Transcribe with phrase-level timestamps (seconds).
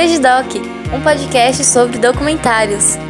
[0.00, 0.56] Vejidoc,
[0.94, 3.09] um podcast sobre documentários.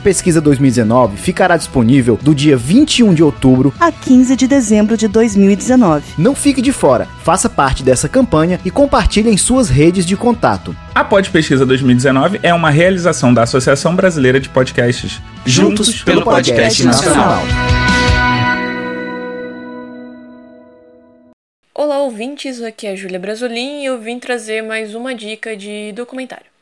[0.00, 6.14] Pesquisa 2019 ficará disponível do dia 21 de outubro a 15 de dezembro de 2019.
[6.16, 10.74] Não fique de fora, faça parte dessa campanha e compartilhe em suas redes de contato.
[10.94, 15.20] A Pod Pesquisa 2019 é uma realização da Associação Brasileira de Podcasts.
[15.44, 17.42] Juntos, Juntos pelo, pelo Podcast, podcast Nacional.
[21.76, 25.92] Olá, ouvintes, aqui é a Júlia Brasolin e eu vim trazer mais uma dica de
[25.92, 26.53] documentário tá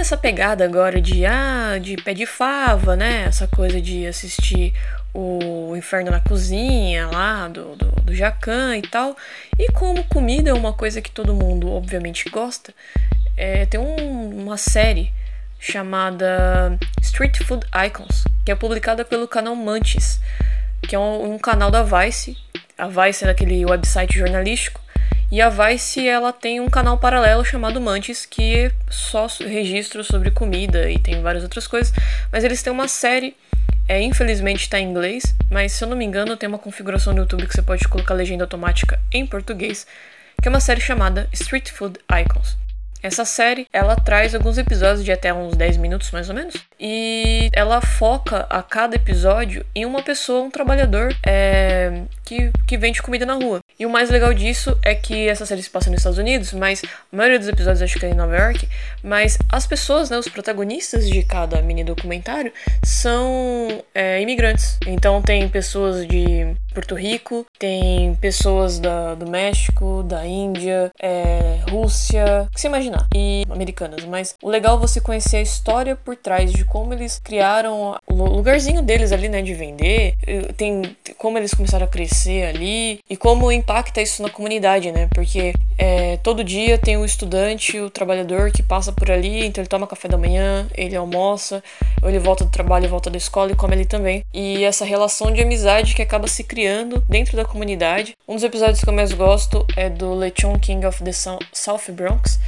[0.00, 3.24] nessa pegada agora de ah, de pé de fava, né?
[3.24, 4.72] Essa coisa de assistir
[5.12, 9.14] o Inferno na Cozinha lá do, do, do Jacan e tal.
[9.58, 12.72] E como comida é uma coisa que todo mundo obviamente gosta,
[13.36, 15.12] é, tem um, uma série
[15.58, 20.18] chamada Street Food Icons, que é publicada pelo canal Mantis,
[20.80, 22.38] que é um, um canal da Vice.
[22.78, 24.79] A Vice é aquele website jornalístico
[25.30, 30.90] e a Vice ela tem um canal paralelo chamado Mantis que só registro sobre comida
[30.90, 31.92] e tem várias outras coisas,
[32.32, 33.36] mas eles têm uma série
[33.88, 37.20] é, infelizmente está em inglês, mas se eu não me engano tem uma configuração no
[37.20, 39.86] YouTube que você pode colocar legenda automática em português,
[40.40, 42.56] que é uma série chamada Street Food Icons.
[43.02, 47.48] Essa série, ela traz alguns episódios de até uns 10 minutos, mais ou menos, e
[47.52, 53.26] ela foca a cada episódio em uma pessoa, um trabalhador é, que, que vende comida
[53.26, 53.58] na rua.
[53.76, 56.80] E o mais legal disso é que essa série se passa nos Estados Unidos, mas
[56.84, 58.68] a maioria dos episódios acho que é em Nova York,
[59.02, 62.52] mas as pessoas, né, os protagonistas de cada mini documentário
[62.84, 64.78] são é, imigrantes.
[64.86, 72.46] Então tem pessoas de Porto Rico, tem pessoas da, do México, da Índia, é, Rússia,
[72.46, 74.04] o que você imaginar, e americanas.
[74.04, 78.14] Mas o legal é você conhecer a história por trás de como eles criaram o
[78.14, 80.14] lugarzinho deles ali, né, de vender,
[80.56, 85.08] tem como eles começaram a crescer ali e como impacta isso na comunidade, né?
[85.14, 89.68] Porque é, todo dia tem o estudante, o trabalhador que passa por ali, então ele
[89.68, 91.62] toma café da manhã, ele almoça,
[92.02, 94.24] ou ele volta do trabalho, volta da escola e come ali também.
[94.34, 98.14] E essa relação de amizade que acaba se criando dentro da comunidade.
[98.28, 102.38] Um dos episódios que eu mais gosto é do Lechon King of the South Bronx,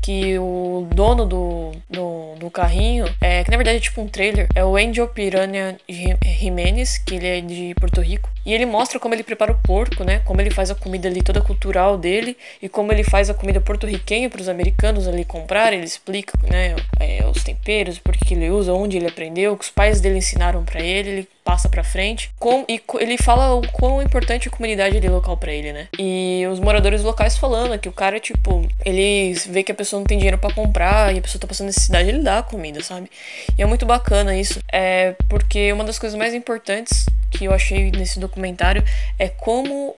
[0.00, 4.48] que o dono do, do, do, carrinho, é, que na verdade é tipo um trailer,
[4.54, 8.30] é o Angel Piranha Jimenez, que ele é de Porto Rico.
[8.44, 10.20] E ele mostra como ele prepara o porco, né?
[10.24, 13.60] Como ele faz a comida ali toda cultural dele e como ele faz a comida
[13.60, 15.72] porto-riquenha para os americanos ali comprar.
[15.72, 19.70] Ele explica, né, é, os temperos, por que ele usa, onde ele aprendeu, que os
[19.70, 21.10] pais dele ensinaram para ele.
[21.10, 22.30] Ele passa para frente.
[22.38, 25.88] Com, e ele fala o quão importante a comunidade ali local para ele, né?
[25.98, 30.06] E os moradores locais falando que o cara, tipo, ele vê que a pessoa não
[30.06, 33.10] tem dinheiro para comprar e a pessoa tá passando necessidade, ele dá comida, sabe?
[33.58, 34.60] E é muito bacana isso.
[34.70, 38.84] É porque uma das coisas mais importantes que eu achei nesse documentário
[39.18, 39.96] é como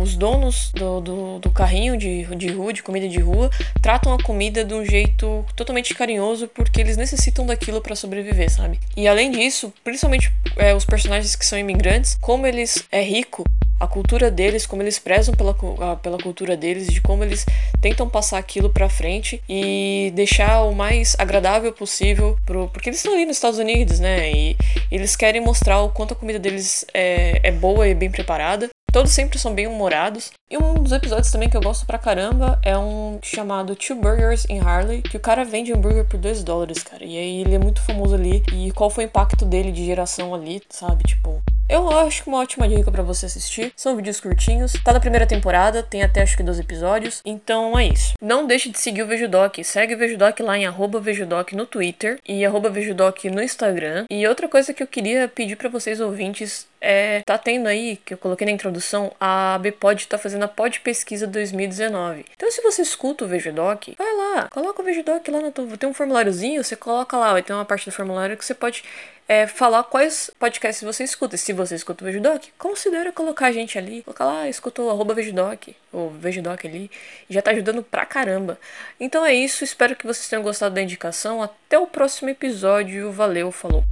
[0.00, 3.50] os donos do, do, do, carrinho de, de rua, de comida de rua,
[3.82, 8.80] tratam a comida de um jeito totalmente carinhoso porque eles necessitam daquilo para sobreviver, sabe?
[8.96, 13.44] E além disso, principalmente é, os personagens que são imigrantes, como eles é rico
[13.80, 15.54] a cultura deles, como eles prezam pela,
[15.96, 17.46] pela cultura deles, de como eles
[17.80, 23.14] tentam passar aquilo para frente e deixar o mais agradável possível pro, porque eles estão
[23.14, 24.30] ali nos Estados Unidos, né?
[24.30, 24.50] E,
[24.90, 28.68] e eles querem mostrar o quanto a comida deles é, é boa e bem preparada.
[28.92, 30.32] Todos sempre são bem humorados.
[30.50, 34.44] E um dos episódios também que eu gosto pra caramba é um chamado Two Burgers
[34.50, 37.04] in Harley, que o cara vende hambúrguer por 2 dólares, cara.
[37.04, 38.42] E aí ele é muito famoso ali.
[38.52, 41.04] E qual foi o impacto dele de geração ali, sabe?
[41.04, 43.72] Tipo, eu acho que uma ótima dica para você assistir.
[43.76, 44.72] São vídeos curtinhos.
[44.84, 47.22] Tá na primeira temporada, tem até acho que 12 episódios.
[47.24, 48.14] Então é isso.
[48.20, 49.62] Não deixe de seguir o Vejudoc.
[49.62, 50.66] Segue o Vejudoc lá em
[51.00, 54.04] Vejudoc no Twitter e Vejudoc no Instagram.
[54.10, 58.14] E outra coisa que eu queria pedir para vocês ouvintes é, tá tendo aí, que
[58.14, 62.24] eu coloquei na introdução, a Bpod tá fazendo a Pod Pesquisa 2019.
[62.34, 65.52] Então, se você escuta o Vejudoc, vai lá, coloca o Vejudoc lá no.
[65.52, 68.82] Tem um formuláriozinho, você coloca lá, vai ter uma parte do formulário que você pode
[69.28, 71.36] é, falar quais podcasts você escuta.
[71.36, 74.02] Se você escuta o Vejudoc, considera colocar a gente ali.
[74.02, 76.90] Colocar lá, escuta o Vejudoc, ou Vejudoc ali.
[77.28, 78.58] Já tá ajudando pra caramba.
[78.98, 81.42] Então é isso, espero que vocês tenham gostado da indicação.
[81.42, 83.12] Até o próximo episódio.
[83.12, 83.84] Valeu, falou.